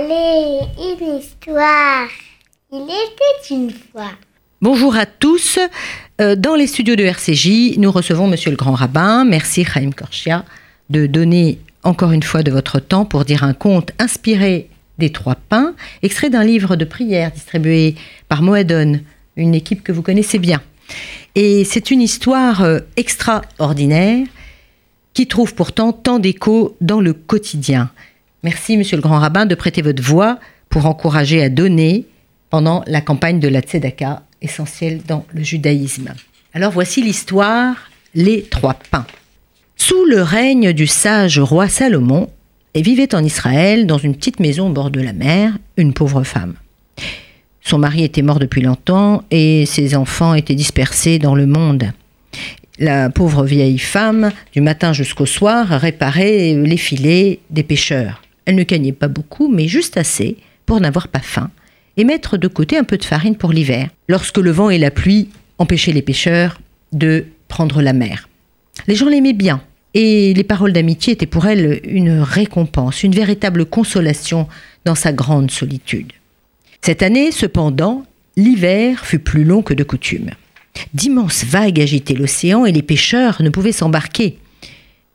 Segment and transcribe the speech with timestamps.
[0.00, 2.08] Allez, une histoire.
[2.72, 4.12] Il était une fois.
[4.62, 5.58] Bonjour à tous.
[6.22, 9.26] Euh, Dans les studios de RCJ, nous recevons Monsieur le Grand Rabbin.
[9.26, 10.46] Merci Chaim Korchia
[10.88, 15.34] de donner encore une fois de votre temps pour dire un conte inspiré des trois
[15.34, 17.94] pains, extrait d'un livre de prière distribué
[18.28, 19.00] par Moadon,
[19.36, 20.62] une équipe que vous connaissez bien.
[21.34, 24.26] Et c'est une histoire euh, extraordinaire
[25.12, 27.90] qui trouve pourtant tant d'écho dans le quotidien.
[28.42, 30.38] Merci, Monsieur le Grand Rabbin, de prêter votre voix
[30.70, 32.06] pour encourager à donner
[32.48, 36.14] pendant la campagne de la Tzedaka, essentielle dans le judaïsme.
[36.54, 37.76] Alors voici l'histoire
[38.14, 39.06] Les Trois Pains.
[39.76, 42.28] Sous le règne du sage roi Salomon,
[42.74, 46.22] et vivait en Israël, dans une petite maison au bord de la mer, une pauvre
[46.22, 46.54] femme.
[47.60, 51.92] Son mari était mort depuis longtemps et ses enfants étaient dispersés dans le monde.
[52.78, 58.22] La pauvre vieille femme, du matin jusqu'au soir, réparait les filets des pêcheurs.
[58.50, 61.52] Elle ne gagnait pas beaucoup, mais juste assez pour n'avoir pas faim
[61.96, 64.90] et mettre de côté un peu de farine pour l'hiver, lorsque le vent et la
[64.90, 68.28] pluie empêchaient les pêcheurs de prendre la mer.
[68.88, 69.62] Les gens l'aimaient bien,
[69.94, 74.48] et les paroles d'amitié étaient pour elle une récompense, une véritable consolation
[74.84, 76.12] dans sa grande solitude.
[76.82, 78.02] Cette année, cependant,
[78.36, 80.30] l'hiver fut plus long que de coutume.
[80.92, 84.38] D'immenses vagues agitaient l'océan et les pêcheurs ne pouvaient s'embarquer.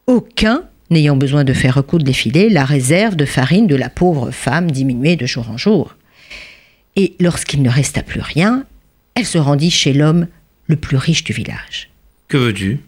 [0.08, 4.32] Aucun n'ayant besoin de faire recoudre les filets, la réserve de farine de la pauvre
[4.32, 5.96] femme diminuait de jour en jour.
[6.96, 8.66] Et lorsqu'il ne resta plus rien,
[9.16, 10.28] elle se rendit chez l'homme
[10.68, 11.90] le plus riche du village.
[12.28, 12.80] Que veux-tu?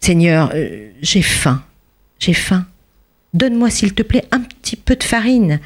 [0.00, 1.64] Seigneur, euh, j'ai faim,
[2.18, 2.66] j'ai faim.
[3.34, 5.60] Donne-moi, s'il te plaît, un petit peu de farine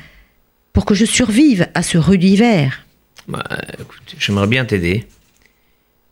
[0.72, 2.84] pour que je survive à ce rude hiver.
[3.28, 3.44] Bah,
[3.78, 5.06] écoute, j'aimerais bien t'aider.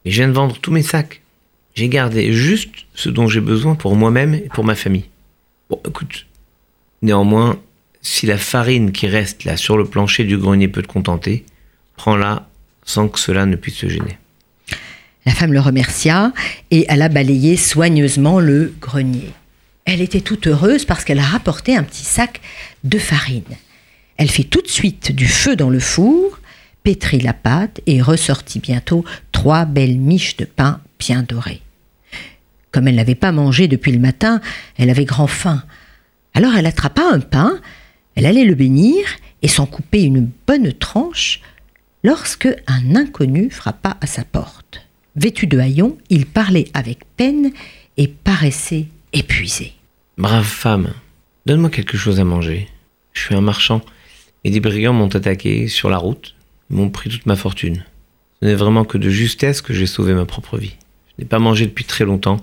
[0.04, 1.20] Mais je viens de vendre tous mes sacs.
[1.78, 5.04] J'ai gardé juste ce dont j'ai besoin pour moi-même et pour ma famille.
[5.70, 6.26] Bon, écoute.
[7.02, 7.60] Néanmoins,
[8.02, 11.44] si la farine qui reste là sur le plancher du grenier peut te contenter,
[11.94, 12.48] prends-la
[12.84, 14.18] sans que cela ne puisse se gêner.
[15.24, 16.32] La femme le remercia
[16.72, 19.30] et alla balayer soigneusement le grenier.
[19.84, 22.40] Elle était toute heureuse parce qu'elle a rapporté un petit sac
[22.82, 23.44] de farine.
[24.16, 26.40] Elle fit tout de suite du feu dans le four,
[26.82, 31.62] pétrit la pâte et ressortit bientôt trois belles miches de pain bien dorées.
[32.72, 34.40] Comme elle n'avait pas mangé depuis le matin,
[34.76, 35.62] elle avait grand faim.
[36.34, 37.58] Alors elle attrapa un pain,
[38.14, 39.04] elle allait le bénir
[39.42, 41.40] et s'en couper une bonne tranche
[42.04, 44.86] lorsque un inconnu frappa à sa porte.
[45.16, 47.52] Vêtu de haillons, il parlait avec peine
[47.96, 49.72] et paraissait épuisé.
[50.16, 50.92] Brave femme,
[51.46, 52.68] donne-moi quelque chose à manger.
[53.12, 53.80] Je suis un marchand
[54.44, 56.34] et des brigands m'ont attaqué sur la route,
[56.70, 57.84] m'ont pris toute ma fortune.
[58.40, 60.76] Ce n'est vraiment que de justesse que j'ai sauvé ma propre vie.
[61.08, 62.40] Je n'ai pas mangé depuis très longtemps.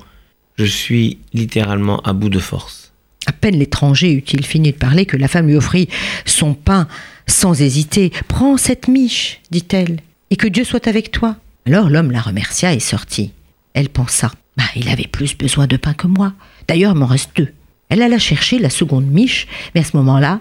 [0.58, 2.94] Je suis littéralement à bout de force.
[3.26, 5.90] À peine l'étranger eut-il fini de parler que la femme lui offrit
[6.26, 6.88] son pain
[7.28, 8.12] sans hésiter.
[8.28, 10.00] Prends cette miche, dit-elle,
[10.30, 11.36] et que Dieu soit avec toi.
[11.66, 13.32] Alors l'homme la remercia et sortit.
[13.74, 16.34] Elle pensa, bah, il avait plus besoin de pain que moi.
[16.68, 17.50] D'ailleurs, il m'en reste deux.
[17.90, 20.40] Elle alla chercher la seconde miche, mais à ce moment-là,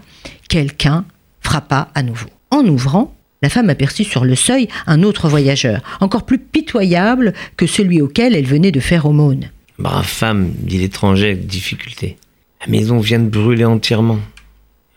[0.48, 1.04] quelqu'un
[1.40, 2.28] frappa à nouveau.
[2.50, 7.66] En ouvrant, la femme aperçut sur le seuil un autre voyageur, encore plus pitoyable que
[7.66, 9.50] celui auquel elle venait de faire aumône.
[9.78, 12.16] Brave femme, dit l'étranger avec difficulté.
[12.60, 14.20] La maison vient de brûler entièrement.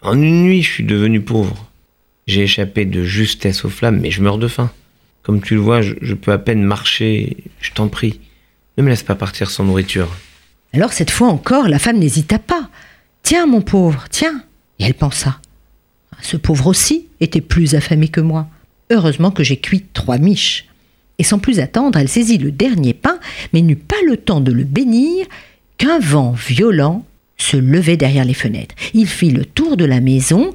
[0.01, 1.65] En une nuit, je suis devenu pauvre.
[2.27, 4.71] J'ai échappé de justesse aux flammes, mais je meurs de faim.
[5.23, 7.37] Comme tu le vois, je, je peux à peine marcher.
[7.59, 8.19] Je t'en prie,
[8.77, 10.09] ne me laisse pas partir sans nourriture.
[10.73, 12.69] Alors cette fois encore, la femme n'hésita pas.
[13.23, 14.43] Tiens, mon pauvre, tiens.
[14.79, 15.39] Et elle pensa.
[16.21, 18.47] Ce pauvre aussi était plus affamé que moi.
[18.91, 20.65] Heureusement que j'ai cuit trois miches.
[21.19, 23.19] Et sans plus attendre, elle saisit le dernier pain,
[23.53, 25.25] mais n'eut pas le temps de le bénir
[25.77, 27.05] qu'un vent violent
[27.37, 28.75] se levait derrière les fenêtres.
[28.93, 30.53] Il fit le tour de la maison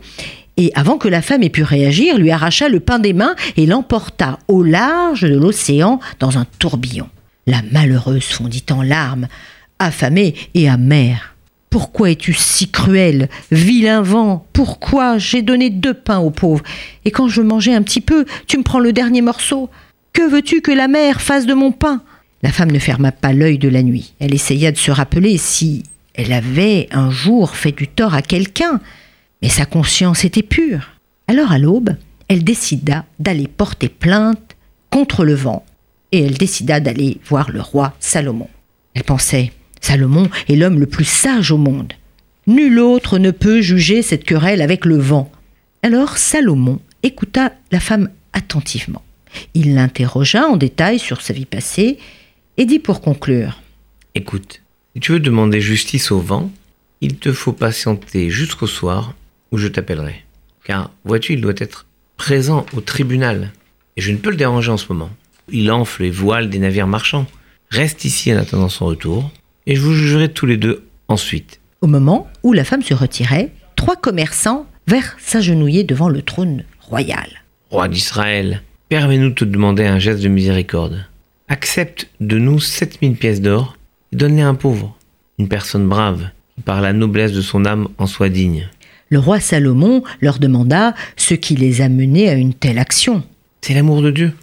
[0.57, 3.67] et avant que la femme ait pu réagir, lui arracha le pain des mains et
[3.67, 7.09] l'emporta au large de l'océan dans un tourbillon.
[7.47, 9.29] La malheureuse fondit en larmes,
[9.79, 11.35] affamée et amère.
[11.71, 14.47] Pourquoi es-tu si cruel, vilain vent?
[14.53, 16.63] Pourquoi j'ai donné deux pains aux pauvres?
[17.07, 19.71] Et quand je mangeais un petit peu, tu me prends le dernier morceau?
[20.13, 22.03] Que veux-tu que la mer fasse de mon pain?
[22.43, 24.15] La femme ne ferma pas l'œil de la nuit.
[24.19, 28.81] Elle essaya de se rappeler si elle avait un jour fait du tort à quelqu'un,
[29.41, 30.91] mais sa conscience était pure.
[31.29, 31.97] Alors à l'aube,
[32.29, 34.57] elle décida d'aller porter plainte
[34.91, 35.65] contre le vent,
[36.11, 38.49] et elle décida d'aller voir le roi Salomon.
[38.95, 41.95] Elle pensait, Salomon est l'homme le plus sage au monde.
[42.47, 45.31] Nul autre ne peut juger cette querelle avec le vent.
[45.83, 49.03] Alors Salomon écouta la femme attentivement.
[49.55, 51.99] Il l'interrogea en détail sur sa vie passée
[52.57, 53.61] et dit pour conclure
[54.15, 54.63] Écoute,
[54.95, 56.51] si tu veux demander justice au vent,
[57.01, 59.15] il te faut patienter jusqu'au soir
[59.51, 60.25] où je t'appellerai.
[60.65, 61.87] Car, vois-tu, il doit être
[62.17, 63.53] présent au tribunal.
[63.97, 65.11] Et je ne peux le déranger en ce moment.
[65.51, 67.27] Il enfle les voiles des navires marchands.
[67.71, 69.31] Reste ici en attendant son retour,
[69.67, 71.61] et je vous jugerai tous les deux ensuite.
[71.81, 77.29] Au moment où la femme se retirait, trois commerçants vinrent s'agenouiller devant le trône royal.
[77.71, 81.07] Roi d'Israël, permets-nous de te demander un geste de miséricorde.
[81.49, 83.79] Accepte de nous 7000 pièces d'or
[84.13, 84.99] et donne-les à un pauvre,
[85.39, 88.69] une personne brave, qui par la noblesse de son âme en soit digne.
[89.09, 93.23] Le roi Salomon leur demanda ce qui les a menés à une telle action.
[93.63, 94.35] C'est l'amour de Dieu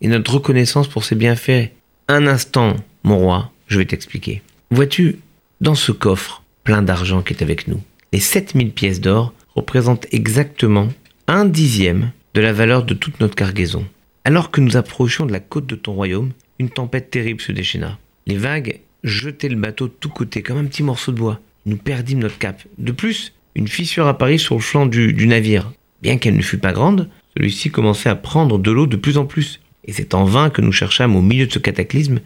[0.00, 1.68] et notre reconnaissance pour ses bienfaits.
[2.08, 4.40] Un instant, mon roi, je vais t'expliquer.
[4.70, 5.18] Vois-tu,
[5.60, 7.82] dans ce coffre plein d'argent qui est avec nous,
[8.14, 10.88] les 7000 pièces d'or représentent exactement
[11.26, 13.84] un dixième de la valeur de toute notre cargaison.
[14.28, 17.96] Alors que nous approchions de la côte de ton royaume, une tempête terrible se déchaîna.
[18.26, 21.40] Les vagues jetaient le bateau de tous côtés comme un petit morceau de bois.
[21.64, 22.62] Nous perdîmes notre cap.
[22.76, 25.72] De plus, une fissure apparut sur le flanc du, navire.
[26.02, 29.24] Bien qu'elle ne fût pas grande, celui-ci commençait à prendre de l'eau de plus en
[29.24, 29.60] plus.
[29.86, 32.20] Et c'est en vain que nous cherchâmes au milieu de ce cataclysme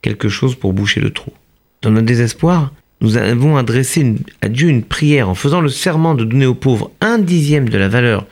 [0.00, 1.34] quelque chose pour boucher le trou.
[1.82, 2.72] Dans notre désespoir,
[3.02, 6.92] nous avons adressé à Dieu une prière en faisant le serment de donner aux pauvres
[7.02, 8.26] un dixième de la valeur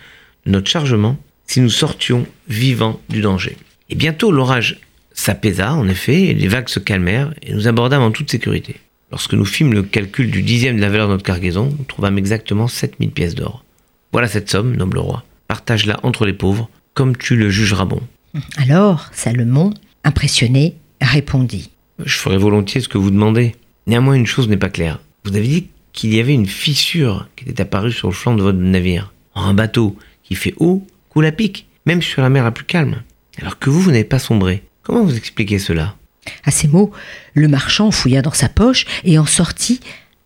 [0.47, 1.19] de notre chargement
[1.51, 3.57] si nous sortions vivants du danger.
[3.89, 4.79] Et bientôt l'orage
[5.13, 8.77] s'apaisa, en effet, et les vagues se calmèrent, et nous abordâmes en toute sécurité.
[9.11, 12.19] Lorsque nous fîmes le calcul du dixième de la valeur de notre cargaison, nous trouvâmes
[12.19, 13.65] exactement 7000 pièces d'or.
[14.13, 15.25] Voilà cette somme, noble roi.
[15.49, 18.01] Partage-la entre les pauvres, comme tu le jugeras bon.
[18.57, 19.75] Alors Salomon,
[20.05, 21.71] impressionné, répondit.
[21.99, 23.57] Je ferai volontiers ce que vous demandez.
[23.89, 25.01] Néanmoins, une chose n'est pas claire.
[25.25, 28.43] Vous avez dit qu'il y avait une fissure qui était apparue sur le flanc de
[28.43, 29.13] votre navire.
[29.35, 32.65] Or, un bateau qui fait eau coule à pic, même sur la mer la plus
[32.65, 33.03] calme.
[33.41, 34.63] Alors que vous, vous n'avez pas sombré.
[34.83, 35.97] Comment vous expliquez cela?
[36.45, 36.91] À ces mots,
[37.35, 39.81] le marchand fouilla dans sa poche et en sortit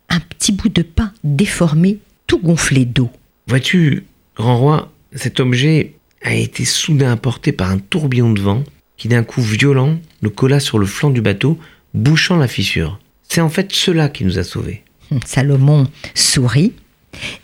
[0.09, 3.11] un petit bout de pain déformé, tout gonflé d'eau.
[3.47, 4.05] Vois-tu,
[4.37, 8.65] grand roi, cet objet a été soudain apporté par un tourbillon de vent
[8.97, 11.59] qui d'un coup violent le colla sur le flanc du bateau,
[11.93, 12.99] bouchant la fissure.
[13.29, 14.83] C'est en fait cela qui nous a sauvés.
[15.25, 16.73] Salomon sourit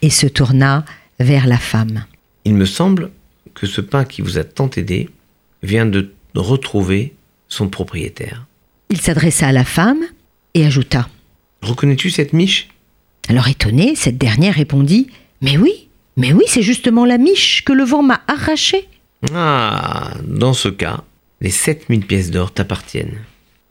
[0.02, 0.84] et se tourna
[1.18, 2.04] vers la femme.
[2.44, 3.10] Il me semble
[3.54, 5.08] que ce pain qui vous a tant aidé
[5.62, 7.14] vient de retrouver
[7.48, 8.46] son propriétaire.
[8.88, 10.02] Il s'adressa à la femme
[10.54, 11.08] et ajouta.
[11.62, 12.68] Reconnais-tu cette miche?
[13.28, 15.08] Alors étonnée, cette dernière répondit
[15.42, 18.88] Mais oui, mais oui, c'est justement la miche que le vent m'a arrachée.
[19.34, 21.04] Ah, dans ce cas,
[21.40, 23.18] les 7000 pièces d'or t'appartiennent.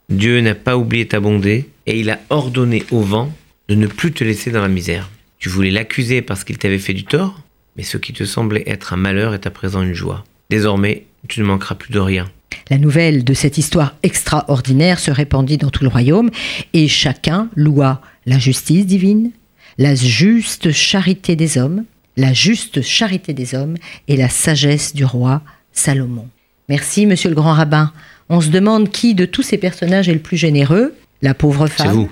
[0.08, 3.32] Dieu n'a pas oublié ta bonté et il a ordonné au vent
[3.68, 5.10] de ne plus te laisser dans la misère.
[5.38, 7.40] Tu voulais l'accuser parce qu'il t'avait fait du tort,
[7.80, 10.22] mais ce qui te semblait être un malheur est à présent une joie.
[10.50, 12.30] Désormais, tu ne manqueras plus de rien.
[12.68, 16.28] La nouvelle de cette histoire extraordinaire se répandit dans tout le royaume,
[16.74, 19.30] et chacun loua la justice divine,
[19.78, 21.84] la juste charité des hommes,
[22.18, 23.76] la juste charité des hommes
[24.08, 25.40] et la sagesse du roi
[25.72, 26.28] Salomon.
[26.68, 27.94] Merci, monsieur le grand rabbin.
[28.28, 30.94] On se demande qui de tous ces personnages est le plus généreux?
[31.22, 32.10] La pauvre C'est femme vous.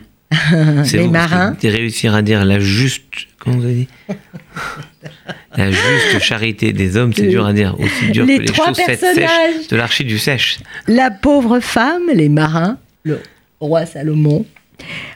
[0.93, 3.03] Les marins De réussir à dire la juste.
[3.39, 3.89] Comment vous avez dit
[5.57, 7.79] La juste charité des hommes, c'est dur à dire.
[7.81, 9.55] Aussi dur Les que les trois chaussettes personnages.
[9.57, 10.59] sèches de l'archi du sèche.
[10.87, 13.21] La pauvre femme, les marins, le
[13.61, 14.45] roi Salomon.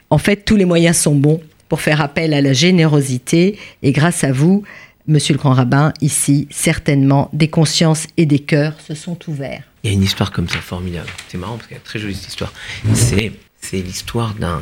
[0.09, 3.57] En fait, tous les moyens sont bons pour faire appel à la générosité.
[3.81, 4.63] Et grâce à vous,
[5.07, 9.63] monsieur le grand rabbin, ici, certainement, des consciences et des cœurs se sont ouverts.
[9.83, 11.07] Il y a une histoire comme ça formidable.
[11.29, 12.53] C'est marrant parce qu'elle est très jolie cette histoire.
[12.93, 14.61] C'est l'histoire d'un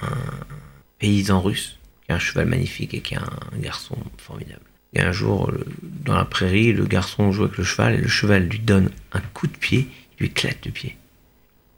[0.00, 0.16] un
[0.98, 4.62] paysan russe qui a un cheval magnifique et qui a un garçon formidable.
[4.94, 5.52] Et un jour,
[5.82, 9.20] dans la prairie, le garçon joue avec le cheval et le cheval lui donne un
[9.20, 9.86] coup de pied,
[10.18, 10.96] il lui éclate le pied.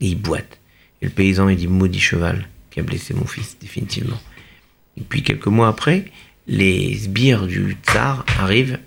[0.00, 0.60] Et il boite.
[1.02, 4.20] Et le paysan, il dit Maudit cheval qui a blessé mon fils, définitivement.
[4.96, 6.04] Et puis quelques mois après,
[6.46, 8.78] les sbires du tsar arrivent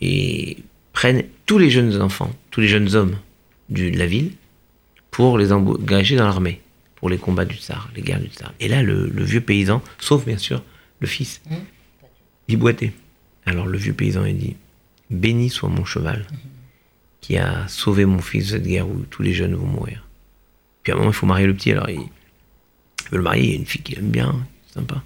[0.00, 0.58] et
[0.92, 3.16] prennent tous les jeunes enfants, tous les jeunes hommes
[3.68, 4.32] de la ville
[5.10, 6.60] pour les engager dans l'armée,
[6.98, 8.52] pour les combats du tsar, les guerres du tsar.
[8.60, 10.62] Et là, le, le vieux paysan, sauf bien sûr
[11.00, 11.40] le fils,
[12.48, 12.92] il boitait.
[13.46, 14.56] Alors le vieux paysan, il dit
[15.10, 16.26] Béni soit mon cheval
[17.20, 20.06] qui a sauvé mon fils de cette guerre où tous les jeunes vont mourir.
[20.82, 23.44] Puis à un moment, il faut marier le petit, alors il, il veut le marier,
[23.44, 25.02] il y a une fille qu'il aime bien, sympa.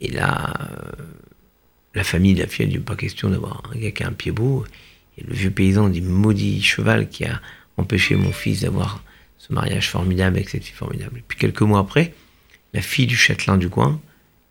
[0.00, 1.04] Et là, euh,
[1.94, 4.12] la famille de la fille, elle dit pas question d'avoir un gars qui a un
[4.12, 4.64] pied beau.
[5.18, 7.40] Et le vieux paysan dit maudit cheval qui a
[7.76, 9.02] empêché mon fils d'avoir
[9.40, 11.18] ce mariage formidable avec cette fille formidable.
[11.18, 12.12] Et puis quelques mois après,
[12.74, 13.98] la fille du châtelain du coin,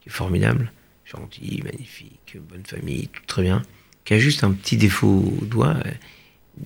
[0.02, 0.72] qui est formidable,
[1.06, 3.62] gentille, magnifique, bonne famille, tout très bien,
[4.04, 5.92] qui a juste un petit défaut au doigt euh,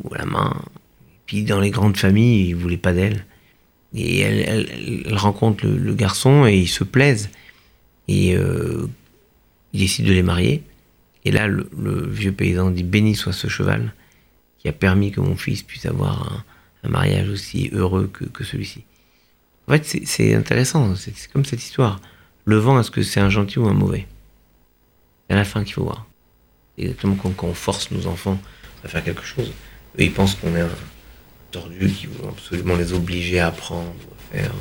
[0.04, 0.64] ou à la main.
[1.02, 3.26] Et puis dans les grandes familles, ils voulaient pas d'elle.
[3.94, 7.30] Et elle, rencontre le, le garçon et ils se plaisent.
[8.08, 8.88] Et euh,
[9.74, 10.64] ils décident de les marier.
[11.26, 13.94] Et là, le, le vieux paysan dit Béni soit ce cheval
[14.60, 16.44] qui a permis que mon fils puisse avoir un,
[16.84, 18.84] un mariage aussi heureux que, que celui-ci.
[19.68, 20.94] En fait, c'est- intéressant.
[20.96, 22.00] C'est comme cette histoire.
[22.46, 24.06] Le vent, est-ce que c'est un gentil ou un mauvais?
[25.28, 26.06] C'est à la fin qu'il faut voir.
[26.78, 28.40] Exactement comme quand on force nos enfants
[28.84, 29.48] à faire quelque chose.
[29.98, 30.70] Eux, ils pensent qu'on est un
[31.52, 33.94] tordu qui veut absolument les obliger à apprendre
[34.34, 34.52] à faire.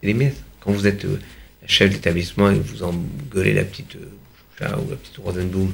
[0.00, 0.42] C'est les miettes.
[0.60, 1.18] Quand vous êtes euh,
[1.62, 4.10] la chef d'établissement et que vous engueulez la petite euh,
[4.58, 5.72] Choucha ou la petite Rosenboom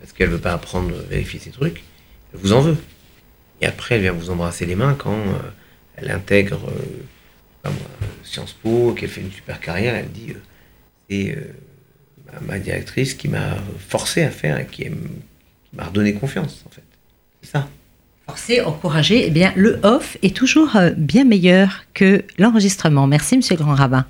[0.00, 1.82] parce qu'elle veut pas apprendre, euh, vérifier ses trucs,
[2.34, 2.76] elle vous en veut.
[3.62, 5.38] Et après, elle vient vous embrasser les mains quand euh,
[5.96, 7.70] elle intègre euh, euh,
[8.24, 10.34] Sciences Po, qu'elle fait une super carrière, elle dit
[11.08, 11.38] c'est
[12.40, 14.86] ma, directrice qui m'a forcé à faire et qui,
[15.74, 16.82] m'a redonné confiance, en fait.
[17.40, 17.68] C'est ça.
[18.26, 23.06] Forcer, encourager, eh bien, le off est toujours bien meilleur que l'enregistrement.
[23.06, 24.06] Merci, monsieur grand rabbin.